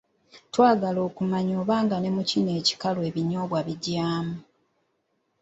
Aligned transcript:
Twagala 0.53 0.99
okumanya 1.07 1.53
oba 1.61 1.75
nga 1.83 1.95
ne 1.99 2.09
mu 2.15 2.23
kino 2.29 2.49
ekikalu 2.59 2.99
ebinyoobwa 3.09 3.59
bigyamu. 3.67 4.35